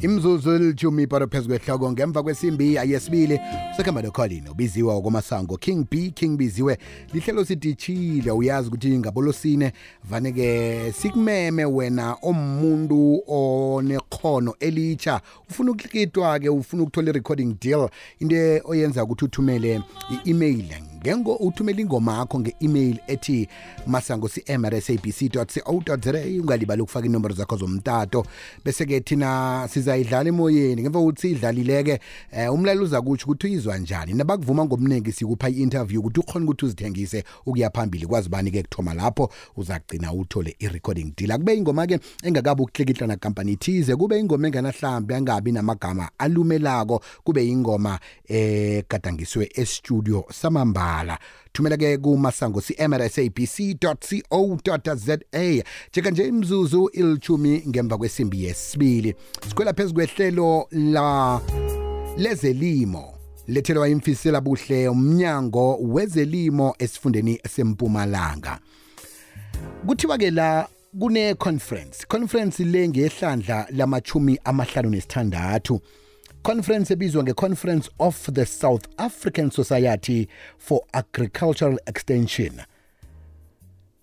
imzuzu 0.00 0.50
elithumi 0.54 1.02
iparo 1.02 1.26
phezu 1.26 1.48
kwehloko. 1.48 1.92
Ngemva 1.92 2.22
kwesimbi 2.22 2.78
ayesibili 2.78 3.40
sekhamba 3.76 4.02
nokholini 4.02 4.48
ubiziwe 4.48 4.94
okwamasango 4.94 5.56
king 5.56 5.86
b 5.90 6.10
king 6.10 6.36
biziwe 6.36 6.78
lihlelo 7.12 7.44
sidishile 7.44 8.30
uyazi 8.30 8.68
ukuthi 8.68 8.98
ngabolosine 8.98 9.72
vane-ke 10.10 10.92
sikumeme 10.92 11.64
wena 11.64 12.16
omuntu 12.22 13.22
onekhono 13.26 14.54
elitsha 14.60 15.20
ufuna 15.50 15.70
ukukitwa-ke 15.70 16.48
ufuna 16.48 16.82
ukuthola 16.82 17.10
i-recording 17.10 17.56
deal 17.60 17.88
into 18.20 18.60
oyenza 18.64 19.04
ukuthi 19.04 19.24
uthumele 19.24 19.82
i-email 20.10 20.64
ngengo 21.02 21.34
uthumela 21.34 21.80
ingoma 21.80 22.18
yakho 22.18 22.40
nge-email 22.40 22.98
ethi 23.06 23.48
masango 23.86 24.28
cmrsabc 24.28 25.32
co 25.32 25.46
za 25.54 25.62
ungalibali 26.40 26.82
ukufaka 26.82 27.06
inomboro 27.06 27.34
zakho 27.34 27.56
zomtato. 27.56 28.26
Bese-ke 28.64 29.00
thina 29.00 29.68
sizayidlala 29.70 30.28
emoyeni 30.28 30.82
ngemva 30.82 30.98
kokuthi 30.98 31.20
siyidlalile-ke 31.20 32.00
um 32.32 32.54
umlaleli 32.54 32.84
uza 32.84 33.02
kutsho 33.02 33.26
ukuthi 33.26 33.46
uyizwa 33.46 33.78
njani. 33.78 34.14
Nabakuvuma 34.14 34.64
ngomningi 34.64 35.12
sikupha 35.12 35.48
i-interview 35.48 36.00
ukuthi 36.00 36.20
ukhona 36.20 36.44
ukuthi 36.44 36.64
uzithengise 36.64 37.24
ukuya 37.46 37.70
phambili. 37.70 38.06
Kwazi 38.06 38.28
bani-ke 38.28 38.62
kuthoma 38.62 38.94
lapho 38.94 39.30
uzagcina 39.56 40.12
uthole 40.12 40.56
i-recording 40.58 41.12
deal. 41.16 41.32
Akube 41.32 41.56
ingoma-ke 41.56 41.98
engakabi 42.22 42.62
ukuhlikihla 42.62 43.06
nakampani 43.06 43.56
thize 43.56 43.96
kube 43.96 44.18
ingoma 44.18 44.46
enganahlambi 44.48 45.14
angabi 45.14 45.52
namagama 45.52 46.10
alumelako 46.18 47.02
kube 47.24 47.48
ingoma 47.48 47.98
egadangiswe 48.28 49.50
estudio 49.54 50.24
samamba 50.32 50.87
kuqala 50.88 51.18
thumela 51.52 51.76
ke 51.76 51.98
kumasango 51.98 52.60
cmrsabc 52.60 53.78
co 53.80 54.94
za 54.94 55.18
cheka 55.92 56.10
nje 56.10 56.28
imzuzu 56.28 56.90
ilithumi 56.92 57.62
ngemva 57.68 57.98
kwesimbi 57.98 58.44
yesibili. 58.44 59.14
Sikhwela 59.48 59.72
phezu 59.72 59.94
kwehlelo 59.94 60.68
la 60.70 61.40
lezelimo. 62.16 63.14
Lethelwa 63.48 63.88
imfisela 63.88 64.40
buhle 64.40 64.88
umnyango 64.88 65.78
wezelimo 65.80 66.74
esifundeni 66.78 67.40
sempumalanga 67.48 68.58
kuthiwa 69.86 70.18
ke 70.18 70.30
la 70.30 70.68
kune 71.00 71.34
conference 71.34 72.06
conference 72.06 72.64
le 72.64 72.88
ngehlandla 72.88 73.66
lamachumi 73.70 74.38
amahlanu 74.44 74.90
nesithandathu. 74.90 75.80
Conference 76.48 76.92
ebizwa 76.92 77.22
nge-conference 77.22 77.90
of 77.98 78.32
the 78.32 78.46
south 78.46 78.88
african 78.96 79.50
society 79.50 80.28
for 80.58 80.80
agricultural 80.92 81.78
extension. 81.86 82.52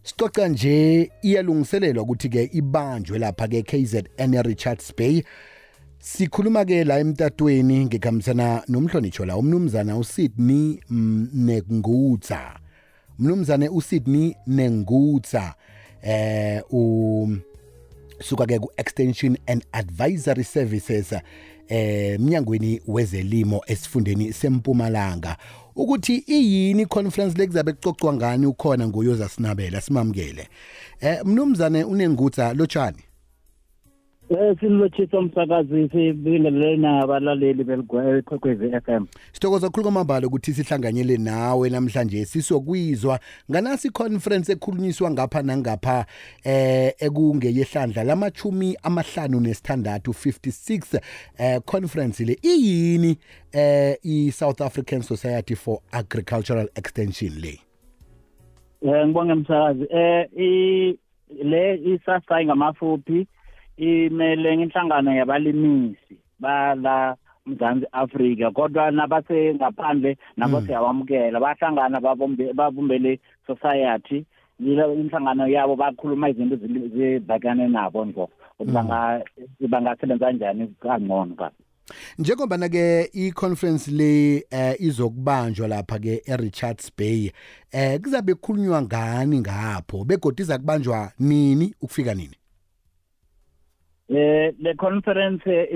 Sicoca 0.04 0.48
nje 0.48 1.12
iyalungiselelwa 1.22 2.04
ukuthi-ke 2.04 2.50
ibanjwe 2.54 3.20
lapha-ke 3.20 3.64
kzn 3.64 4.42
richards 4.44 4.94
bay. 4.98 5.24
Sikhuluma-ke 6.00 6.84
la 6.84 7.00
emtatweni 7.00 7.86
ngikhambisana 7.86 8.64
nomhlonitsho 8.68 9.26
la 9.26 9.38
umnumzana 9.38 9.98
usydney 9.98 10.80
nengutsa 11.34 12.60
mnumzane 13.20 13.70
usydney 13.70 14.36
nengutsa 14.48 15.56
eh 16.04 16.62
usuka-ke 16.70 18.60
ku-extension 18.60 19.38
and 19.48 19.66
advisory 19.74 20.44
services 20.44 21.14
eh 21.68 22.20
mnyangweni 22.20 22.82
wezelimo 22.88 23.62
esifundeni 23.68 24.34
sempumalanga 24.34 25.38
ukuthi 25.76 26.24
iyini 26.28 26.86
conference 26.86 27.38
lekuzabe 27.38 27.74
kucocwa 27.74 28.14
ngani 28.14 28.46
ukhona 28.46 28.88
ngoyoza 28.88 29.30
sinabela 29.30 29.82
simamukele. 29.82 30.48
Eh 31.00 31.20
mnumzane 31.26 31.84
unengutsa 31.84 32.54
lotshani? 32.54 32.98
Eh 34.30 34.56
silotshisa 34.60 35.20
umsakazi 35.20 35.90
sibingelele 35.90 36.78
nabalaleli 36.78 37.64
beligwekhwekhwezi 37.64 38.72
FM. 38.82 39.06
Sithokoza 39.32 39.68
ukukhuluma 39.68 40.00
amabalo 40.00 40.28
ukuthi 40.28 40.54
sihlanganyele 40.54 41.18
nawe 41.18 41.70
namhlanje 41.70 42.26
sisokwizwa 42.26 43.20
nganasi 43.52 43.90
conference 43.90 44.52
ekhulunyiswa 44.52 45.12
ngapha 45.12 45.42
nangapha 45.42 46.06
eh 46.44 46.94
ekungeyehlandla 47.00 48.04
lamachumi 48.04 48.78
amahlanu 48.84 49.40
nesithandathu 49.40 50.12
56 50.12 51.00
eh 51.38 51.62
conference 51.66 52.26
le 52.26 52.38
iyini 52.42 53.18
eh 53.52 53.98
i 54.04 54.32
South 54.32 54.62
African 54.62 55.02
Society 55.02 55.56
for 55.56 55.80
Agricultural 55.92 56.68
Extension 56.76 57.34
le. 57.42 57.60
Eh 58.82 59.06
ngibonge 59.06 59.34
umsakazi 59.34 59.86
eh 59.90 60.30
i 60.38 60.98
le 61.44 61.76
isasa 61.76 62.46
ngamafuphi 62.46 63.28
imele 63.78 64.54
inhlangano 64.54 65.16
yabalimisi 65.16 66.18
bala 66.40 67.16
mzansi 67.46 67.86
Afrika 67.92 68.52
kodwa 68.52 68.92
nabase 68.92 69.54
ngaphandle 69.56 70.18
nabo 70.38 70.62
siyawamukela 70.62 71.40
bahlangana 71.40 72.02
babumbele 72.54 73.20
society. 73.48 74.26
Yila 74.60 74.88
inhlangano 74.88 75.48
yabo 75.48 75.76
bakhuluma 75.76 76.30
izinto 76.30 76.56
zibhekane 76.56 77.68
nabo 77.68 78.06
ngo 78.06 78.30
banga 78.66 79.22
bangasebenza 79.60 80.26
kanjani 80.26 80.68
kangcono 80.80 81.36
ka? 81.36 81.52
Njengoba 82.18 82.58
na-ke 82.58 83.10
i-conference 83.14 83.92
le 83.92 84.46
eh 84.52 84.76
izokubanjwa 84.80 85.68
lapha 85.68 86.00
ke 86.00 86.22
eRichards 86.26 86.92
Bay 86.98 87.32
eh 87.72 88.00
kuzabe 88.02 88.34
kukhulunywa 88.34 88.82
ngani 88.82 89.40
ngapho? 89.40 90.04
Begodi 90.04 90.42
iza 90.42 90.58
kubanjwa 90.58 91.12
nini? 91.20 91.76
Ukufika 91.82 92.14
nini? 92.14 92.36
Eh 94.10 94.54
le 94.60 94.74
conference 94.76 95.68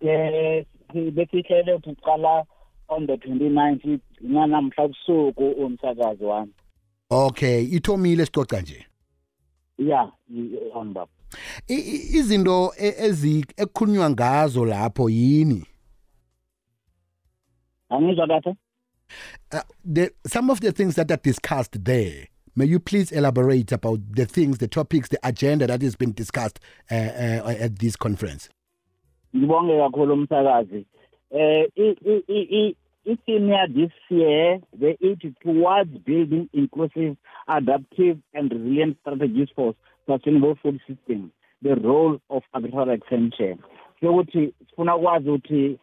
eh 0.00 0.66
besihlele 1.12 1.74
ukuqala 1.74 2.44
on 2.88 3.06
the 3.06 3.12
29th 3.12 4.00
nganamhla 4.24 4.88
kusuku 4.88 5.50
umsakazi 5.50 6.24
wami. 6.24 6.52
Okay 7.10 7.64
ithomile 7.64 8.26
sicoca 8.26 8.60
nje? 8.60 8.86
Yeah 9.78 10.10
on 10.74 10.92
baba 10.92 11.10
izinto 11.66 12.72
ezi 12.76 13.46
ekukhulunywa 13.56 14.10
ngazo 14.10 14.64
lapho 14.64 15.10
yini? 15.10 15.66
Angizwa 17.90 18.26
kahle? 18.26 18.56
The 19.84 20.10
some 20.26 20.50
of 20.50 20.60
the 20.60 20.72
things 20.72 20.94
that 20.94 21.10
are 21.10 21.20
discussed 21.22 21.84
there 21.84 22.28
May 22.56 22.66
you 22.66 22.78
please 22.78 23.10
elaborate 23.10 23.72
about 23.72 23.98
the 24.14 24.26
things, 24.26 24.58
the 24.58 24.68
topics, 24.68 25.08
the 25.08 25.18
agenda 25.24 25.66
that 25.66 25.82
has 25.82 25.96
been 25.96 26.12
discussed 26.12 26.60
uh, 26.88 26.94
uh, 26.94 27.56
at 27.58 27.80
this 27.80 27.96
conference? 27.96 28.48
Ngibonge 29.34 29.78
kakhulu 29.78 30.12
umsakazi. 30.14 30.86
Eh 31.32 31.66
i-senior 33.06 33.66
this 33.68 33.90
year 34.08 34.60
they 34.72 34.96
it 35.00 35.34
towards 35.42 35.98
building 36.06 36.48
inclusive, 36.52 37.16
adaptive 37.48 38.18
and 38.32 38.52
resilient 38.52 38.96
strategies 39.00 39.48
for 39.56 39.74
sustainable 40.08 40.56
food 40.62 40.80
systems. 40.86 41.32
The 41.62 41.74
role 41.74 42.20
of 42.30 42.42
agricultural 42.54 42.94
extension. 42.94 43.58
Sokuthi 44.00 44.54
sifuna 44.70 44.96
ukwazi 44.96 45.30
ukuthi 45.30 45.78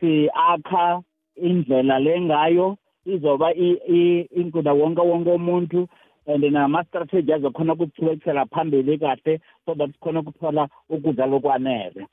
si-akha 0.00 1.02
indlela 1.36 1.98
lengayo 1.98 2.76
izoba 3.06 3.54
inkuda 3.54 4.72
wonke 4.72 5.00
wonke 5.00 5.30
umuntu 5.30 5.88
and 6.26 6.44
nama-strategy 6.44 7.32
azokhona 7.32 7.72
ukuthulekisela 7.72 8.46
phambili 8.46 8.98
kahle 8.98 9.40
so 9.66 9.74
that 9.74 9.92
sikhona 9.92 10.20
ukuthola 10.20 10.68
ukudla 10.88 11.26
lokwanele 11.26 12.06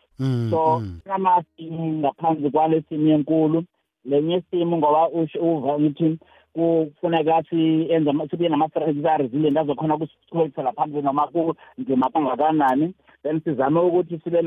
so 0.50 0.82
amasimu 1.10 1.94
ngaphansi 2.00 2.50
kwale 2.50 2.84
simu 2.90 3.08
yenkulu 3.08 3.64
lenye 4.06 4.36
isimu 4.36 4.78
ngoba 4.78 5.10
uva 5.42 5.80
ngithi 5.80 6.18
kufuneka 6.54 7.44
siyenze 7.50 8.12
sibe 8.30 8.50
nama-strategies 8.50 9.06
a-resilient 9.06 9.58
azokhona 9.58 9.96
ukuthulekisela 9.96 10.72
phambili 10.72 11.02
noma 11.02 11.28
kunzima 11.28 12.10
kangakanani. 12.10 12.94
Then 13.24 13.42
sizame 13.42 13.80
ukuthi 13.80 14.20
sibe 14.24 14.42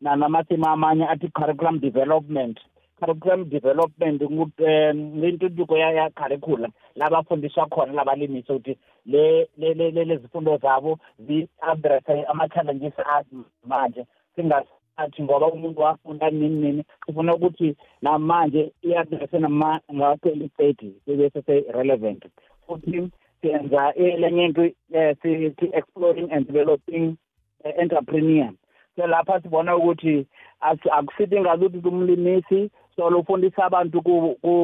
namasimu 0.00 0.66
amanye 0.66 1.08
athi 1.08 1.28
curriculum 1.28 1.80
development. 1.80 2.60
Curriculum 3.00 3.48
development 3.48 4.22
ngintuthuko 4.22 5.76
ya 5.76 6.10
curriculum 6.10 6.70
labafundiswa 6.96 7.66
khona 7.66 7.92
labalimisi 7.92 8.52
ukuthi 8.52 8.78
le 9.06 9.48
lezifundo 10.04 10.56
zabo 10.56 10.98
zi-addresse 11.18 12.24
ama-challenges 12.24 12.92
manje. 13.64 14.06
Singasathi 14.36 15.22
ngoba 15.22 15.46
umuntu 15.46 15.80
wafunda 15.80 16.30
nini 16.30 16.60
nini 16.60 16.84
sifuna 17.06 17.34
ukuthi 17.34 17.76
namanje 18.02 18.72
i-addresse 18.82 19.40
nga-twenty 19.94 20.48
thirty 20.56 20.92
bebese 21.06 21.42
se-relevant. 21.42 22.24
Futhi 22.66 23.10
siyenza 23.42 23.94
elenye 23.94 24.44
into 24.44 24.70
sithi 25.22 25.70
exploring 25.72 26.32
and 26.32 26.46
developing 26.46 27.16
entrepreneur. 27.78 28.50
So 28.96 29.06
lapha 29.06 29.40
sibona 29.42 29.76
ukuthi 29.76 30.26
akusithi 30.90 31.40
ngazuthi 31.40 31.88
umlimisi 31.88 32.70
so 32.96 33.10
lufundisa 33.10 33.64
abantu 33.64 34.02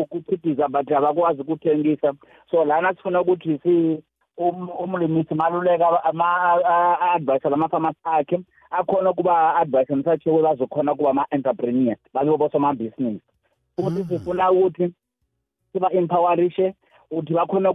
kuchithiza 0.08 0.68
but 0.68 0.92
abakwazi 0.92 1.40
ukuthengisa. 1.40 2.14
So 2.50 2.64
lana 2.64 2.94
sifuna 2.94 3.20
ukuthi 3.20 3.60
si 3.62 4.02
umlimisi 4.78 5.34
maluleka 5.34 6.04
ama-advise 6.04 7.48
lamafamasi 7.48 7.98
akhe 8.04 8.40
akhona 8.70 9.10
ukuba 9.10 9.56
advice 9.56 9.92
emsatsheko 9.92 10.42
bazokhona 10.42 10.94
kuba 10.94 11.10
ama-entrepreneur 11.10 11.96
babe 12.14 12.36
bosomabhizinisi 12.36 13.22
futhi 13.76 14.04
sifuna 14.08 14.50
ukuthi 14.50 14.92
siba-empowerishe 15.72 16.74
ukuthi 17.10 17.32
bakhona 17.34 17.72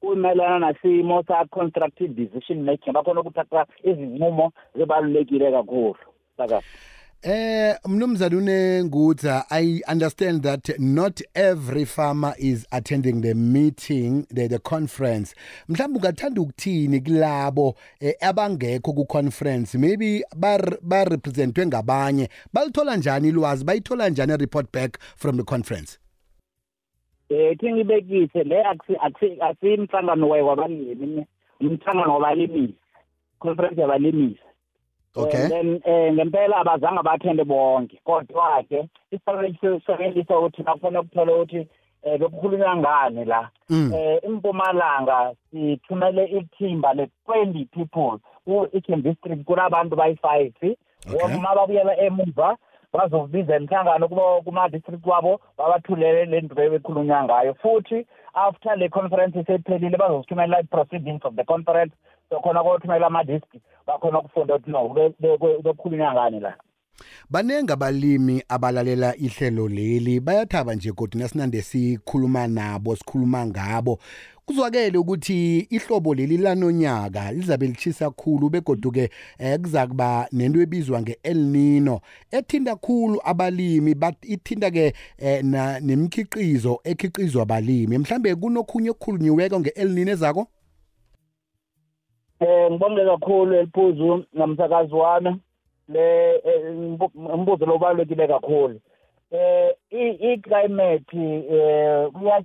kumelana 0.00 0.58
nasimo 0.58 1.22
sa-constructive 1.22 2.14
decision 2.14 2.64
making 2.64 2.92
bakhona 2.92 3.20
ukuthatha 3.20 3.66
izinqumo 3.84 4.52
zibalulekile 4.74 5.50
kakhulu. 5.50 5.96
Saka 6.36 6.62
Eh 7.28 7.74
mnumzana 7.88 8.36
unengutha 8.36 9.44
I 9.50 9.82
understand 9.92 10.42
that 10.44 10.78
not 10.78 11.20
every 11.34 11.84
farmer 11.84 12.34
is 12.38 12.64
attending 12.70 13.20
the 13.20 13.34
meeting 13.34 14.26
the, 14.30 14.46
the 14.46 14.60
conference. 14.60 15.34
Mhlawumbe 15.68 15.98
ungathanda 15.98 16.40
ukuthini 16.40 17.00
kulabo 17.00 17.74
eh, 18.00 18.14
abangekho 18.20 18.92
ku 18.94 19.04
conference 19.06 19.78
maybe 19.78 20.22
ba 20.36 21.04
representwe 21.04 21.66
ngabanye. 21.66 22.28
Balithola 22.52 22.96
njani 22.96 23.28
ilwazi? 23.28 23.64
Bayithola 23.64 24.08
njani 24.08 24.32
a 24.32 24.36
report 24.36 24.70
back 24.72 24.98
from 25.16 25.36
the 25.36 25.44
conference? 25.44 25.98
Eh 27.28 27.56
thingibekise 27.58 28.44
le 28.44 28.62
asimhlangano 29.40 30.28
wabalimi 30.28 31.26
umhlangano 31.60 32.14
wabalimi 32.14 32.74
conference 33.40 33.80
yabalimisi. 33.80 34.45
Okay. 35.16 35.48
then 35.48 35.80
eh 35.84 36.12
ngempela 36.12 36.56
abazange 36.56 37.02
bathende 37.02 37.44
bonke 37.44 38.00
kodwa 38.04 38.62
ke 38.68 38.88
isiboneliso 39.10 40.38
ukuthi 40.38 40.62
nakufuna 40.62 41.00
ukuthola 41.00 41.34
ukuthi 41.34 41.68
eh 42.02 42.18
bekukhulunywa 42.20 42.76
ngani 42.76 43.24
la. 43.24 43.50
Mm. 43.70 43.92
eh 43.94 44.20
impumalanga 44.24 45.32
sithumele 45.50 46.24
ithimba 46.24 46.94
le 46.94 47.08
20 47.28 47.66
people 47.66 48.18
ku 48.44 48.68
Eastern 48.72 49.02
District 49.02 49.44
kunabantu 49.44 49.96
bayi5 49.96 50.76
Okay. 51.06 51.36
uma 51.36 51.54
babuyela 51.54 51.96
emuva 51.96 52.56
bazobiza 52.92 53.56
inhlangano 53.56 54.08
kuba 54.08 54.40
kuma 54.44 54.68
district 54.68 55.06
wabo 55.06 55.40
babathulele 55.58 56.24
le 56.24 56.40
nto 56.40 56.54
bebekhulunywa 56.54 57.24
ngayo. 57.24 57.54
Futhi 57.54 58.06
after 58.34 58.76
le 58.76 58.88
conference 58.88 59.38
isephelile 59.38 59.96
bazosithumela 59.96 60.60
i-proceedings 60.60 61.24
of 61.24 61.36
the 61.36 61.44
conference. 61.44 61.94
So 62.28 62.40
khona 62.40 62.62
kothumela 62.62 63.06
ama-disk 63.06 63.50
bakhona 63.86 64.18
ukufunda 64.20 64.54
ukuthi 64.54 64.70
no 64.70 65.12
bekukhulunywa 65.62 66.12
ngani 66.12 66.40
la. 66.40 66.56
Banenge 67.30 67.72
abalimi 67.72 68.42
abalalela 68.48 69.16
ihlelo 69.16 69.68
leli 69.68 70.20
bayathaba 70.20 70.74
nje 70.74 70.92
kodwa 70.92 71.20
nasinande 71.20 71.62
sikhuluma 71.62 72.46
nabo 72.46 72.96
sikhuluma 72.96 73.46
ngabo. 73.46 73.98
Kuzwakele 74.46 74.98
ukuthi 74.98 75.58
ihlobo 75.58 76.14
leli 76.14 76.36
lanonyaka 76.36 77.32
lizabe 77.32 77.66
lichisa 77.66 78.10
kakhulu 78.10 78.50
begodu 78.50 78.92
ke 78.92 79.10
eh, 79.38 79.60
kuza 79.60 79.86
kuba 79.86 80.28
nento 80.32 80.60
ebizwa 80.60 81.02
ngeEl 81.02 81.38
Nino 81.38 82.00
ethinta 82.30 82.76
kakhulu 82.76 83.20
abalimi 83.24 83.96
ithinta 84.22 84.70
ke 84.70 84.94
eh, 85.18 85.44
nemikhiqizo 85.80 86.80
ekhiqizwa 86.84 87.42
abalimi. 87.42 87.98
Mhlambe 87.98 88.34
kunokhunye 88.34 88.90
okukhulunyiweko 88.90 89.60
ngeEl 89.60 89.88
Nino 89.88 90.12
ezako? 90.12 90.46
Eh 92.40 92.70
ngibonge 92.70 93.04
kakhulu 93.04 93.54
eliphuzu 93.54 94.24
namsakazi 94.32 94.94
wami 94.94 95.40
le 95.88 96.34
eh, 96.34 96.74
umbuzo 97.14 97.66
lo 97.66 97.78
balekile 97.78 98.26
kakhulu. 98.28 98.80
Eh 99.30 99.72
i 99.90 100.36
climate 100.38 101.16
eh 101.16 102.08
kuya 102.12 102.42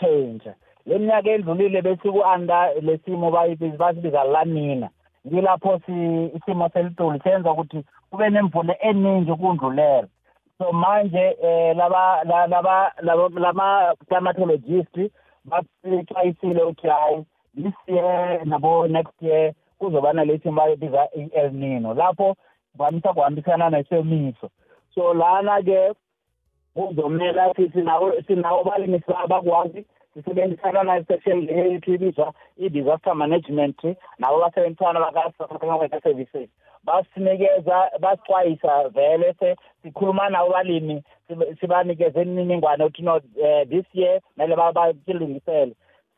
change. 0.00 0.50
Leminyaka 0.86 1.30
endlulile 1.30 1.82
bese 1.82 2.10
ku 2.10 2.20
under 2.20 2.72
lesimo 2.80 3.30
bayibiza 3.30 3.76
basibiza 3.76 4.24
lanina. 4.24 4.88
Ngilapho 5.26 5.80
si 5.86 5.92
isimo 6.36 6.68
selitulu 6.68 7.20
senza 7.22 7.52
ukuthi 7.52 7.84
kube 8.10 8.30
nemvula 8.30 8.74
eningi 8.82 9.32
kundlulela. 9.32 10.08
So 10.58 10.72
manje 10.72 11.36
eh 11.42 11.76
laba 11.76 12.24
la- 12.24 12.46
laba 12.46 12.92
laba 13.02 13.94
climatologists 14.08 15.10
basixwayisile 15.44 16.62
ukuthi 16.62 16.88
hayi 16.88 17.24
this 17.56 17.74
year 17.86 18.40
nabo 18.44 18.88
next 18.88 19.22
year 19.22 19.52
kuzobana 19.78 20.24
lethi 20.24 20.50
bayibiza 20.50 21.08
i-El 21.16 21.52
Nino. 21.52 21.94
Lapho 21.94 22.36
kwamisa 22.76 23.12
kuhambisana 23.12 23.70
nesomiso. 23.70 24.50
So 24.94 25.14
lana 25.14 25.62
ke 25.62 25.94
kuzomela 26.74 27.54
sithi 27.54 27.82
nawo 27.82 28.12
sinawo 28.26 28.64
balimisi 28.64 29.12
abakwazi 29.24 29.84
sisebenzisana 30.14 30.82
na 30.82 31.04
section 31.04 31.40
lethu 31.46 31.94
ibizwa 31.94 32.32
i-disaster 32.56 33.14
management 33.14 33.84
nabo 34.18 34.40
basebenzisana 34.40 35.00
baka-South 35.00 35.50
African 35.52 35.78
Weather 35.80 36.00
Services. 36.02 36.48
Basinikeza 36.84 37.90
basixwayisa 38.00 38.88
vele 38.88 39.34
se 39.38 39.56
sikhuluma 39.82 40.28
nabo 40.30 40.50
balimi 40.50 41.02
sibe- 41.28 41.56
sibanikeze 41.60 42.22
imininingwane 42.22 42.84
ukuthi 42.84 43.02
no 43.02 43.20
eh, 43.42 43.68
this 43.68 43.84
year 43.92 44.20
kumele 44.34 44.56
ba- 44.56 44.72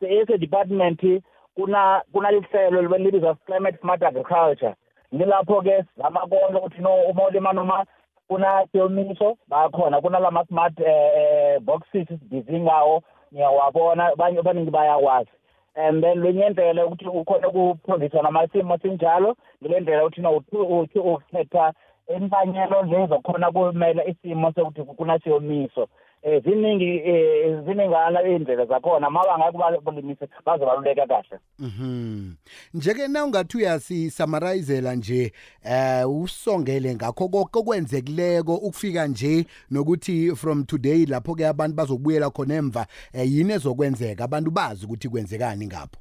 basilungisele 0.01 0.21
ese 0.21 0.37
department 0.37 1.23
kuna 1.55 2.01
kuna 2.11 2.31
lihlelo 2.31 2.97
libizwa 2.97 3.35
climate 3.45 3.77
smart 3.81 4.03
agriculture. 4.03 4.75
Ngilapho 5.15 5.61
ke 5.61 5.85
zamakona 5.97 6.59
ukuthi 6.59 6.81
no 6.81 6.95
uma 7.09 7.27
ulima 7.27 7.53
noma 7.53 7.85
kuna 8.27 8.67
somiso 8.71 9.37
bakhona 9.47 10.01
kuna 10.01 10.19
lama 10.19 10.45
smart 10.45 10.79
eh, 10.79 11.11
eh, 11.17 11.59
boxes 11.59 12.07
sibizingawo 12.07 13.03
ngiyawabona 13.33 14.13
abanye 14.13 14.39
abaningi 14.39 14.71
bayakwazi. 14.71 15.29
And 15.75 16.03
then 16.03 16.23
lenye 16.23 16.49
ndlela 16.49 16.85
ukuthi 16.85 17.05
ukhona 17.05 17.47
ukuproduce 17.47 18.21
namasimo 18.21 18.77
sinjalo 18.77 19.35
ngile 19.63 19.79
ndlela 19.79 20.05
ukuthi 20.05 20.21
no 20.21 20.43
uthi 20.79 20.99
ukhetha 20.99 21.73
impanyelo 22.15 22.83
lezo 22.83 23.19
khona 23.19 23.51
kumela 23.51 24.05
isimo 24.05 24.51
sokuthi 24.51 24.83
kunasiyomiso 24.83 25.87
eh 26.27 26.43
ziningi 26.43 27.01
eh 27.05 27.63
ziningana 27.65 28.23
indlela 28.23 28.65
zakhona 28.65 29.09
mabanga 29.09 29.51
kubalimisa 29.51 30.27
bazobaluleka 30.45 31.07
kahle 31.07 31.39
Mhm. 31.59 32.33
Njeke 32.73 33.07
na 33.07 33.25
ungathi 33.25 33.57
uyasisummarizeela 33.57 34.95
nje 34.95 35.31
eh 35.63 36.09
usongele 36.09 36.95
ngakho 36.95 37.29
konke 37.29 37.59
okwenzekileko 37.59 38.55
ukufika 38.55 39.07
nje 39.07 39.45
nokuthi 39.71 40.35
from 40.35 40.63
today 40.63 41.05
lapho 41.05 41.35
ke 41.35 41.47
abantu 41.47 41.75
bazokubuyela 41.75 42.29
khona 42.29 42.55
emva 42.55 42.87
eh, 43.13 43.31
yini 43.31 43.53
ezokwenzeka 43.53 44.23
abantu 44.23 44.51
bazi 44.51 44.85
ukuthi 44.85 45.09
kwenzekani 45.09 45.67
ngapho. 45.67 45.97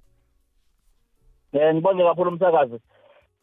Eh 1.53 1.75
ngibonge 1.75 2.03
kakhulu 2.03 2.31
umsakazi. 2.31 2.79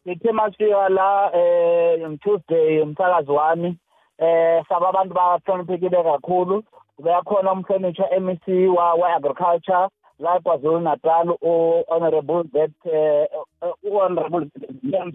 Ngithe 0.06 0.32
masifika 0.32 0.88
la 0.88 1.30
eh 1.34 2.18
Tuesday 2.20 2.80
umsakazi 2.80 3.30
wami 3.30 3.78
eh 4.18 4.62
saba 4.68 4.88
abantu 4.88 5.14
bahloniphekile 5.14 6.02
kakhulu. 6.02 6.62
Beyakhona 7.02 7.52
umhlonishwa 7.52 8.20
MEC 8.20 8.46
wa 8.76 8.94
wa 8.94 9.14
agriculture 9.16 9.88
la 10.18 10.40
kwaZulu 10.40 10.80
Natal 10.80 11.28
u 11.42 11.82
honorable 11.88 12.44
that 12.52 12.70
eh 12.86 13.26
u 13.82 13.98
honorable 13.98 14.46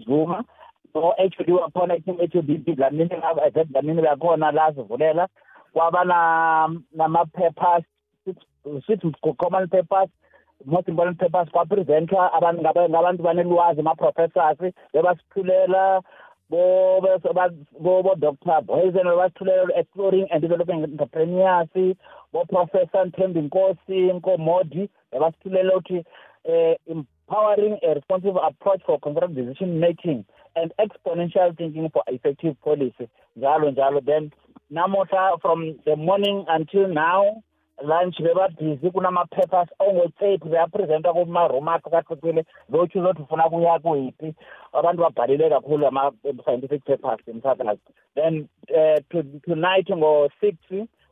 Zuma 0.06 0.44
no 0.94 1.14
HOD 1.18 1.48
wakhona 1.50 1.94
i 1.94 2.02
HOD 2.04 2.76
Dlamini 2.76 3.16
la 3.22 3.50
that 3.50 3.68
Dlamini 3.68 4.02
lakhona 4.02 4.52
la 4.52 4.72
sivulela 4.72 5.28
kwaba 5.72 6.04
na 6.04 6.68
nama 6.92 7.24
papers 7.26 7.84
six 8.86 9.00
common 9.38 9.68
papers 9.68 10.10
most 10.66 10.88
important 10.88 11.18
papers 11.18 11.48
kwapresenta 11.50 12.32
abantu 12.32 12.62
ngaba- 12.62 12.88
ngabantu 12.88 13.22
banelwazi 13.22 13.80
ama-professors 13.80 14.58
bebasithulela 14.92 16.02
bo 16.50 17.00
bo- 17.00 18.02
bo 18.02 18.14
Dr. 18.14 18.60
Boyzen 18.66 19.04
bebasithulela 19.04 19.70
exploring 19.76 20.26
and 20.30 20.42
developing 20.42 20.82
entrepreneurs 20.84 21.68
bo 22.32 22.44
Professor 22.44 23.06
Nthembi 23.06 23.42
Nkosi 23.42 24.12
Nkomodi 24.12 24.88
bebasithulela 25.12 25.76
ukuthi 25.76 26.04
eh 26.44 26.76
empowering 26.86 27.78
a 27.82 27.94
responsive 27.94 28.36
approach 28.36 28.82
for 28.86 28.98
constructive 28.98 29.46
decision 29.46 29.78
making 29.80 30.24
and 30.56 30.72
exponential 30.78 31.56
thinking 31.56 31.88
for 31.92 32.02
effective 32.06 32.54
policy 32.64 33.08
njalo 33.36 33.70
njalo 33.70 34.00
then 34.00 34.30
namuhla 34.70 35.38
from 35.40 35.74
the 35.84 35.96
morning 35.96 36.44
until 36.48 36.88
now 36.88 37.42
lunch 37.82 38.20
bebabhizi 38.22 38.90
kunama-papers 38.90 39.68
ongo-thirty 39.78 40.48
beyapresenta 40.48 41.12
kuma-room 41.12 41.68
akahlukile 41.68 42.44
lotsho 42.72 42.98
uzothi 43.00 43.22
ufuna 43.22 43.48
kuya 43.50 43.78
kuyiphi. 43.78 44.34
Abantu 44.72 45.02
babhalile 45.02 45.48
kakhulu 45.48 45.86
ama-scientific 45.86 46.84
papers 46.84 47.28
emsakazi 47.28 47.80
then 48.14 48.48
uh, 48.74 48.98
to, 49.10 49.22
tonight 49.44 49.88
ngo-six 49.90 50.56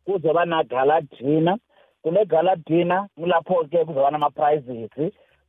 kuzoba 0.07 0.45
na-gala 0.45 1.01
dinner 1.01 1.57
kule 2.03 2.25
gala 2.25 2.57
dinner 2.57 3.09
kulapho-ke 3.17 3.85
kuzoba 3.85 4.11
nama-prizes 4.11 4.91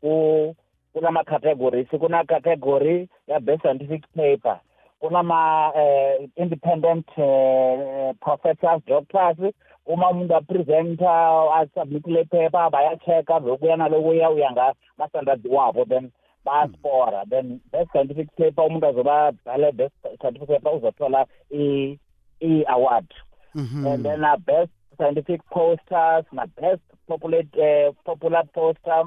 ku- 0.01 0.55
kulama-categories 0.93 1.88
kuna-category 1.89 3.09
ya-best 3.27 3.61
scientific 3.61 4.03
paper. 4.15 4.59
Kunama 4.99 5.71
uh, 5.75 6.27
independent 6.35 7.07
uh, 7.17 8.13
professors 8.21 8.81
doctors 8.87 9.37
uma 9.85 10.09
umuntu 10.09 10.35
apresenta 10.35 11.11
asubmitile 11.53 12.21
iphepha 12.21 12.69
bayachecka 12.69 13.39
lokuya 13.39 13.77
nalokuya 13.77 14.29
uya 14.29 14.51
ngama-standard 14.51 15.47
wabo 15.49 15.85
then 15.85 16.11
bayaspora. 16.45 17.25
Then 17.29 17.59
best 17.71 17.91
scientific 17.91 18.27
paper 18.35 18.63
umuntu 18.65 18.85
azoba 18.87 19.31
bhale 19.45 19.71
best 19.71 19.93
scientific 20.21 20.47
paper 20.47 20.73
uzothola 20.75 21.25
i- 21.51 21.97
i-award. 22.39 23.07
Mhm. 23.55 23.87
and 23.87 24.05
then 24.05 24.23
uh, 24.23 24.37
best 24.37 24.69
scientific 24.97 25.41
posters 25.49 26.25
na 26.31 26.45
best 26.61 26.81
populate, 27.07 27.49
uh, 27.57 27.91
popular 28.05 28.43
poster 28.53 29.03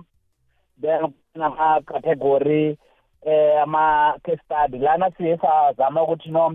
then 0.81 1.15
nama-category 1.35 2.77
eh 3.27 3.63
ama-case 3.63 4.41
study 4.45 4.79
lana 4.79 5.11
siye 5.11 5.39
sizama 5.39 6.03
ukuthi 6.03 6.31
no 6.31 6.55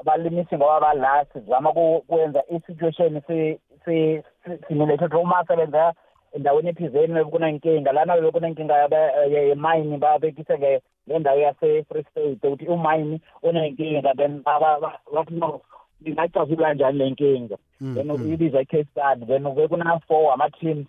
abalimisi 0.00 0.56
ngoba 0.56 0.80
bala 0.80 1.24
sizama 1.32 1.72
kwenza 2.06 2.42
i-situation 2.50 3.20
si- 3.26 3.58
si- 3.84 4.22
si- 4.44 4.58
simulated 4.68 5.14
uma 5.14 5.44
sebenza 5.46 5.92
endaweni 6.32 6.68
ephizeni 6.68 7.24
kunenkinga 7.24 7.92
lana 7.92 8.16
bekunenkinga 8.20 8.88
yemayini 9.30 9.98
babekise 9.98 10.80
le 11.06 11.18
ndawo 11.18 11.38
yase-free 11.40 12.04
state 12.10 12.44
ukuthi 12.44 12.66
umayini 12.66 13.20
unenkinga 13.42 14.14
then 14.14 14.42
ba- 14.42 14.60
ba- 14.60 14.80
ba- 14.80 14.98
bathi 15.14 15.34
no 15.34 15.60
ingacazulwa 16.04 16.68
kanjani 16.68 16.98
le 16.98 17.10
nkinga? 17.10 17.56
Then 17.94 18.10
ibiza 18.32 18.60
i-case 18.60 18.84
study 18.90 19.26
then 19.26 19.44
kube 19.44 19.68
kuna-four 19.68 20.32
ama-teams 20.32 20.86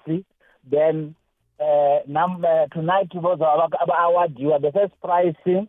then 0.70 1.13
eh 1.63 2.01
nam 2.08 2.43
eh, 2.46 2.67
tonight 2.72 3.13
boza 3.22 3.48
aba-awardiwa 3.53 4.60
the 4.60 4.72
first 4.72 4.93
prize 5.01 5.67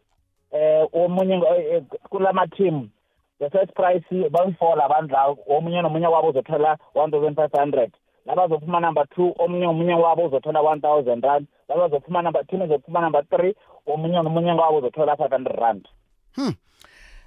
eh 0.52 0.86
omunye 0.92 1.38
ngo- 1.38 1.56
eh, 1.74 1.82
kulama 2.10 2.46
team. 2.56 2.90
The 3.38 3.50
first 3.50 3.72
prize 3.74 4.04
bayi-four 4.30 4.76
labantu 4.76 5.12
lawo 5.14 5.38
omunye 5.48 5.82
nomunye 5.82 6.06
wabo 6.06 6.28
uzothola 6.28 6.78
one 6.94 7.10
thousand 7.10 7.34
five 7.36 7.52
hundred. 7.52 7.92
Labazophuma 8.26 8.80
number 8.80 9.04
two 9.14 9.34
omunye 9.38 9.66
nomunye 9.66 9.94
wabo 9.94 10.24
uzothola 10.26 10.60
one 10.62 10.80
thousand 10.80 11.24
rand. 11.24 11.46
Labazophuma 11.68 12.22
number 12.22 12.44
team 12.46 12.62
izophuma 12.62 13.00
number 13.00 13.22
three 13.30 13.54
omunye 13.86 14.22
nomunye 14.22 14.52
wabo 14.52 14.78
uzothola 14.78 15.16
five 15.16 15.30
hundred 15.32 15.56
rand. 15.60 15.88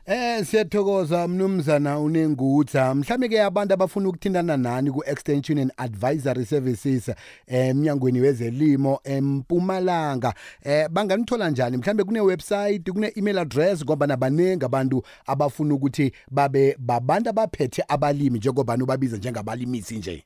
Eh 0.10 0.46
siyathokoza 0.46 1.28
mnumzana 1.28 2.00
unengutha. 2.00 2.96
Mhlambe 2.96 3.30
ke 3.30 3.42
abantu 3.44 3.74
abafuna 3.74 4.10
ukuthintana 4.10 4.58
nani 4.58 4.92
ku 4.92 5.04
extension 5.06 5.58
and 5.60 5.72
advisory 5.78 6.46
services 6.46 7.10
eh 7.10 7.16
emnyangweni 7.48 8.22
wezelimo 8.22 9.00
eMpumalanga. 9.04 10.34
Eh 10.64 10.88
banganithola 10.90 11.50
njani? 11.50 11.78
Mhlambe 11.78 12.04
kune 12.04 12.22
website 12.22 12.92
kune 12.92 13.12
email 13.16 13.40
address 13.40 13.84
ngoba 13.84 14.08
nabanengi 14.08 14.66
abantu 14.66 15.04
abafuna 15.26 15.76
ukuthi 15.76 16.12
babe 16.32 16.76
babantu 16.80 17.30
abaphethe 17.30 17.84
abalimi 17.88 18.38
njengoba 18.38 18.78
nobabiza 18.78 19.18
njengabalimisi 19.18 19.98
nje. 19.98 20.24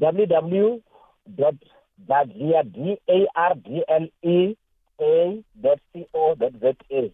www.dladlia 0.00 2.62
d 2.62 2.98
a 3.08 3.26
r 3.34 3.54
d 3.54 3.84
l 3.88 4.08
e 4.22 4.56
a 5.00 5.42
dot 5.54 5.78
c 5.92 6.06
o 6.14 6.34
dot 6.34 6.52
z 6.60 6.74
a 6.90 7.10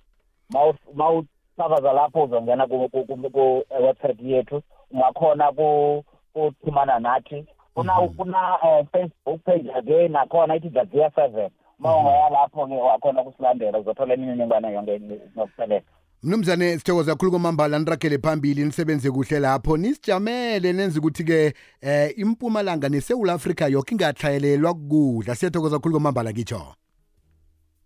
mawusakaza 0.95 1.93
lapho 1.93 2.23
uzongena 2.25 2.67
ku 2.67 2.89
ku- 2.89 3.05
ku- 3.05 3.31
ku 3.31 3.65
eh, 3.71 3.83
website 3.83 4.21
yethu 4.23 4.63
ungakhona 4.91 5.53
ku 5.53 6.05
kuxhumana 6.35 6.99
nathi 6.99 7.45
kuna 7.75 7.93
kuna 8.17 8.59
eh, 8.65 8.85
Facebook 8.93 9.41
page 9.45 9.71
ake 9.75 10.09
nakhona 10.09 10.57
ithi 10.57 10.69
Dladlia 10.69 11.09
7 11.09 11.51
mawungaya 11.79 12.31
lapho 12.31 12.67
ke 12.67 12.75
wakhona 12.75 13.21
ukusilandela 13.23 13.79
uzothola 13.79 14.15
imininingwane 14.15 14.73
yonke 14.73 15.01
nokuphelela 15.37 15.83
Mnumzane 16.23 16.79
sithokoza 16.79 17.13
kakhulu 17.13 17.31
kwamambala. 17.31 17.79
Niragele 17.79 18.19
phambili 18.19 18.65
nisebenze 18.65 19.11
kuhle 19.11 19.41
lapho. 19.41 19.77
Nisijamele 19.77 20.73
nenza 20.73 20.99
ukuthi 20.99 21.25
ke 21.25 21.55
eh 21.81 22.13
impumalanga 22.17 22.89
neSouth 22.89 23.31
Africa 23.31 23.69
yonke 23.71 23.95
ingathlayelelwa 23.95 24.75
kudla 24.75 25.35
siyathokoza 25.35 25.77
kakhulu 25.77 25.93
kwamambala 25.93 26.33
ngitsho. 26.33 26.75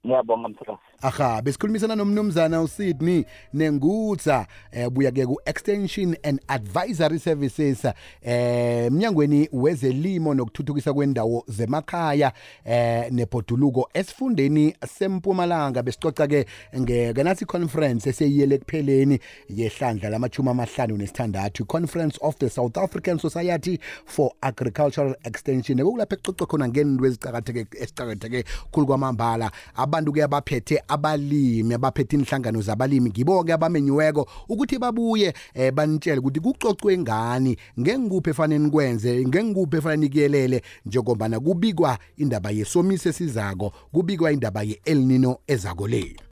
Ngiyabonga 0.07 0.49
msakazi 0.49 0.79
aha 1.03 1.43
besikhulumisana 1.43 1.97
nomnumzana 1.97 2.63
uSydney 2.63 3.25
Nengutsa 3.55 4.47
eh 4.73 4.89
buya 4.91 5.11
ke 5.11 5.27
ku 5.27 5.37
extension 5.45 6.17
and 6.23 6.41
advisory 6.49 7.19
services 7.19 7.85
eh 8.23 8.87
emnyangweni 8.87 9.49
wezelimo 9.53 10.35
nokuthuthukisa 10.35 10.93
kwendawo 10.93 11.45
zemakhaya 11.49 12.33
eh 12.65 13.13
nebhoduluko 13.13 13.89
esifundeni 13.95 14.75
sempumalanga. 14.87 15.83
Besicoca 15.83 16.27
ke 16.29 16.47
ngekanasi 16.79 17.45
conference 17.45 18.11
eseyiyele 18.11 18.59
kupheleni 18.59 19.19
yehlandla 19.49 20.11
lamachuma 20.11 20.51
amahlanu 20.51 20.97
nesithandathu 20.97 21.65
conference 21.65 22.19
of 22.23 22.37
the 22.39 22.49
South 22.49 22.79
African 22.79 23.19
Society 23.19 23.81
for 24.05 24.33
Agricultural 24.43 25.15
Extension. 25.25 25.81
Okulapha 25.81 26.17
ecocwe 26.17 26.47
khona 26.47 26.69
ngento 26.69 27.07
ezicakatheke 27.07 27.67
esicakatheke 27.81 28.45
khulu 28.71 28.87
kwamambala. 28.87 29.51
Abantu 29.91 30.13
ke 30.13 30.23
abaphethe 30.23 30.83
abalimi 30.89 31.75
abaphethe 31.75 32.17
inhlangano 32.17 32.63
zabalimi 32.63 33.11
ngibo-ke 33.11 33.53
abamenyiweko 33.53 34.27
ukuthi 34.49 34.79
babuye 34.79 35.35
eh, 35.55 35.73
banitshele 35.75 36.19
ukuthi 36.19 36.41
kucocwe 36.41 36.99
ngani 36.99 37.57
ngengikuphi 37.81 38.31
efanele 38.31 38.65
nikwenze 38.65 39.27
ngengikuphi 39.27 39.77
efanele 39.77 40.03
nikuyelele 40.03 40.63
njengobana 40.87 41.41
kubikwa 41.41 41.99
indaba 42.17 42.51
yesomiso 42.51 43.09
esizako 43.09 43.73
kubikwa 43.93 44.33
indaba 44.33 44.63
ye-el 44.63 44.99
nino 44.99 45.39
ezako 45.47 45.89
le. 45.89 46.21